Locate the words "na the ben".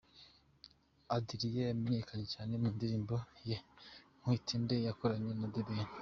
5.39-5.87